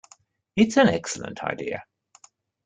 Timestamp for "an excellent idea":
0.77-1.83